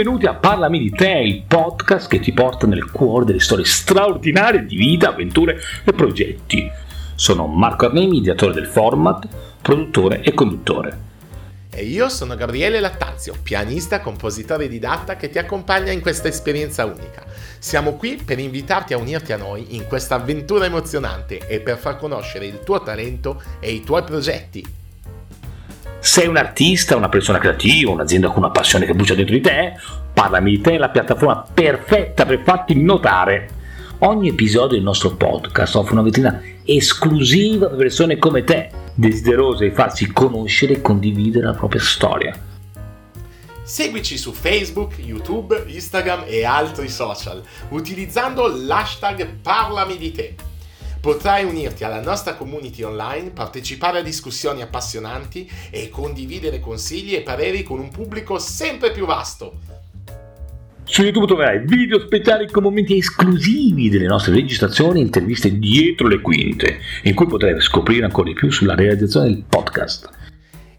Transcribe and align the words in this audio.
Benvenuti 0.00 0.24
a 0.24 0.34
Parlami 0.34 0.78
di 0.78 0.90
te, 0.92 1.10
il 1.10 1.42
podcast 1.46 2.08
che 2.08 2.20
ti 2.20 2.32
porta 2.32 2.66
nel 2.66 2.90
cuore 2.90 3.26
delle 3.26 3.38
storie 3.38 3.66
straordinarie 3.66 4.64
di 4.64 4.74
vita, 4.74 5.10
avventure 5.10 5.60
e 5.84 5.92
progetti. 5.92 6.70
Sono 7.14 7.46
Marco 7.46 7.84
Arnemi, 7.84 8.16
ideatore 8.16 8.54
del 8.54 8.64
format, 8.64 9.28
produttore 9.60 10.22
e 10.22 10.32
conduttore. 10.32 10.98
E 11.68 11.84
io 11.84 12.08
sono 12.08 12.34
Gabriele 12.34 12.80
Lattazio, 12.80 13.34
pianista, 13.42 14.00
compositore 14.00 14.68
didatta 14.68 15.16
che 15.16 15.28
ti 15.28 15.36
accompagna 15.36 15.92
in 15.92 16.00
questa 16.00 16.28
esperienza 16.28 16.86
unica. 16.86 17.22
Siamo 17.58 17.96
qui 17.96 18.18
per 18.24 18.38
invitarti 18.38 18.94
a 18.94 18.96
unirti 18.96 19.34
a 19.34 19.36
noi 19.36 19.74
in 19.74 19.86
questa 19.86 20.14
avventura 20.14 20.64
emozionante 20.64 21.46
e 21.46 21.60
per 21.60 21.76
far 21.76 21.98
conoscere 21.98 22.46
il 22.46 22.60
tuo 22.64 22.82
talento 22.82 23.42
e 23.60 23.70
i 23.70 23.84
tuoi 23.84 24.02
progetti. 24.02 24.64
Sei 26.10 26.26
un 26.26 26.36
artista, 26.36 26.96
una 26.96 27.08
persona 27.08 27.38
creativa, 27.38 27.92
un'azienda 27.92 28.30
con 28.30 28.38
una 28.38 28.50
passione 28.50 28.84
che 28.84 28.94
brucia 28.94 29.14
dentro 29.14 29.32
di 29.32 29.40
te? 29.40 29.74
Parlami 30.12 30.50
di 30.50 30.60
te, 30.60 30.76
la 30.76 30.88
piattaforma 30.88 31.46
perfetta 31.54 32.26
per 32.26 32.40
farti 32.42 32.74
notare. 32.74 33.48
Ogni 34.00 34.30
episodio 34.30 34.74
del 34.74 34.82
nostro 34.82 35.14
podcast 35.14 35.76
offre 35.76 35.92
una 35.92 36.02
vetrina 36.02 36.42
esclusiva 36.64 37.68
per 37.68 37.76
persone 37.76 38.18
come 38.18 38.42
te, 38.42 38.72
desiderose 38.92 39.68
di 39.68 39.70
farsi 39.70 40.10
conoscere 40.10 40.72
e 40.72 40.80
condividere 40.80 41.46
la 41.46 41.54
propria 41.54 41.80
storia. 41.80 42.36
Seguici 43.62 44.18
su 44.18 44.32
Facebook, 44.32 44.98
YouTube, 44.98 45.62
Instagram 45.68 46.24
e 46.26 46.44
altri 46.44 46.88
social 46.88 47.40
utilizzando 47.68 48.48
l'hashtag 48.48 49.28
Parlami 49.40 49.96
di 49.96 50.10
te. 50.10 50.34
Potrai 51.00 51.44
unirti 51.44 51.82
alla 51.82 52.02
nostra 52.02 52.34
community 52.34 52.82
online, 52.82 53.30
partecipare 53.30 54.00
a 54.00 54.02
discussioni 54.02 54.60
appassionanti 54.60 55.50
e 55.70 55.88
condividere 55.88 56.60
consigli 56.60 57.14
e 57.14 57.22
pareri 57.22 57.62
con 57.62 57.78
un 57.80 57.88
pubblico 57.88 58.38
sempre 58.38 58.90
più 58.90 59.06
vasto. 59.06 59.54
Su 60.84 61.02
YouTube 61.02 61.26
troverai 61.26 61.64
video 61.64 62.00
speciali 62.00 62.50
con 62.50 62.64
momenti 62.64 62.98
esclusivi 62.98 63.88
delle 63.88 64.06
nostre 64.06 64.34
registrazioni 64.34 65.00
e 65.00 65.04
interviste 65.04 65.58
dietro 65.58 66.06
le 66.06 66.20
quinte, 66.20 66.80
in 67.04 67.14
cui 67.14 67.26
potrai 67.26 67.58
scoprire 67.62 68.04
ancora 68.04 68.28
di 68.28 68.34
più 68.34 68.50
sulla 68.50 68.74
realizzazione 68.74 69.28
del 69.28 69.44
podcast. 69.48 70.19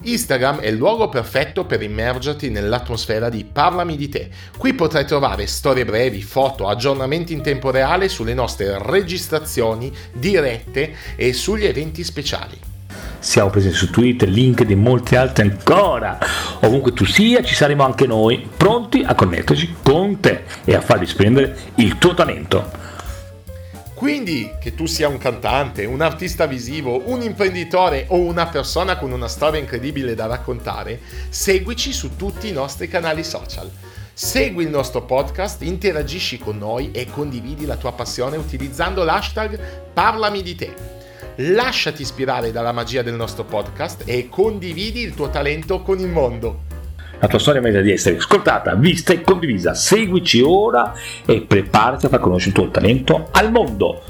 Instagram 0.00 0.60
è 0.60 0.68
il 0.68 0.76
luogo 0.76 1.08
perfetto 1.08 1.64
per 1.64 1.82
immergerti 1.82 2.50
nell'atmosfera 2.50 3.28
di 3.28 3.44
Parlami 3.44 3.96
di 3.96 4.08
te. 4.08 4.30
Qui 4.56 4.72
potrai 4.74 5.04
trovare 5.04 5.48
storie 5.48 5.84
brevi, 5.84 6.22
foto, 6.22 6.68
aggiornamenti 6.68 7.32
in 7.32 7.42
tempo 7.42 7.72
reale 7.72 8.08
sulle 8.08 8.32
nostre 8.32 8.78
registrazioni 8.80 9.92
dirette 10.12 10.94
e 11.16 11.32
sugli 11.32 11.64
eventi 11.64 12.04
speciali. 12.04 12.56
Siamo 13.18 13.50
presenti 13.50 13.76
su 13.76 13.90
Twitter, 13.90 14.28
LinkedIn 14.28 14.78
e 14.78 14.80
molti 14.80 15.16
altri 15.16 15.48
ancora. 15.48 16.18
Ovunque 16.60 16.92
tu 16.92 17.04
sia, 17.04 17.42
ci 17.42 17.56
saremo 17.56 17.84
anche 17.84 18.06
noi, 18.06 18.48
pronti 18.56 19.02
a 19.04 19.16
connetterci 19.16 19.78
con 19.82 20.20
te 20.20 20.44
e 20.64 20.76
a 20.76 20.80
farvi 20.80 21.06
spendere 21.06 21.56
il 21.76 21.98
tuo 21.98 22.14
talento. 22.14 22.70
Quindi, 23.98 24.48
che 24.60 24.76
tu 24.76 24.86
sia 24.86 25.08
un 25.08 25.18
cantante, 25.18 25.84
un 25.84 26.00
artista 26.02 26.46
visivo, 26.46 27.10
un 27.10 27.20
imprenditore 27.20 28.04
o 28.10 28.18
una 28.18 28.46
persona 28.46 28.96
con 28.96 29.10
una 29.10 29.26
storia 29.26 29.58
incredibile 29.58 30.14
da 30.14 30.26
raccontare, 30.26 31.00
seguici 31.30 31.92
su 31.92 32.14
tutti 32.14 32.46
i 32.46 32.52
nostri 32.52 32.86
canali 32.86 33.24
social. 33.24 33.68
Segui 34.12 34.62
il 34.62 34.70
nostro 34.70 35.02
podcast, 35.02 35.62
interagisci 35.62 36.38
con 36.38 36.58
noi 36.58 36.92
e 36.92 37.10
condividi 37.10 37.66
la 37.66 37.76
tua 37.76 37.90
passione 37.90 38.36
utilizzando 38.36 39.02
l'hashtag 39.02 39.58
Parlami 39.92 40.42
di 40.42 40.54
te. 40.54 40.74
Lasciati 41.38 42.02
ispirare 42.02 42.52
dalla 42.52 42.70
magia 42.70 43.02
del 43.02 43.14
nostro 43.14 43.42
podcast 43.42 44.04
e 44.04 44.28
condividi 44.28 45.00
il 45.00 45.14
tuo 45.14 45.28
talento 45.28 45.82
con 45.82 45.98
il 45.98 46.06
mondo. 46.06 46.67
La 47.20 47.26
tua 47.26 47.38
storia 47.40 47.60
merita 47.60 47.80
di 47.80 47.90
essere 47.90 48.16
ascoltata, 48.16 48.74
vista 48.74 49.12
e 49.12 49.22
condivisa. 49.22 49.74
Seguici 49.74 50.40
ora 50.40 50.92
e 51.26 51.40
preparati 51.40 52.06
a 52.06 52.08
far 52.08 52.20
conoscere 52.20 52.50
il 52.50 52.56
tuo 52.56 52.70
talento 52.70 53.28
al 53.32 53.50
mondo. 53.50 54.02